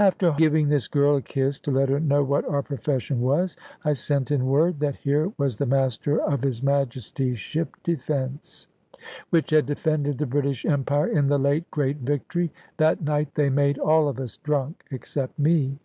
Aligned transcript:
After 0.00 0.32
giving 0.36 0.68
this 0.68 0.88
girl 0.88 1.14
a 1.18 1.22
kiss 1.22 1.60
(to 1.60 1.70
let 1.70 1.88
her 1.88 2.00
know 2.00 2.24
what 2.24 2.44
our 2.48 2.64
profession 2.64 3.20
was), 3.20 3.56
I 3.84 3.92
sent 3.92 4.32
in 4.32 4.46
word 4.46 4.80
that 4.80 4.96
here 4.96 5.32
was 5.38 5.54
the 5.54 5.66
Master 5.66 6.20
of 6.20 6.42
his 6.42 6.64
Majesty's 6.64 7.38
ship 7.38 7.76
Defence, 7.84 8.66
which 9.30 9.50
had 9.52 9.66
defended 9.66 10.18
the 10.18 10.26
British 10.26 10.64
Empire, 10.66 11.06
in 11.06 11.28
the 11.28 11.38
late 11.38 11.70
great 11.70 11.98
victory. 11.98 12.52
That 12.78 13.02
night 13.02 13.36
they 13.36 13.50
made 13.50 13.78
all 13.78 14.08
of 14.08 14.18
us 14.18 14.36
drunk, 14.38 14.82
except 14.90 15.38
me. 15.38 15.78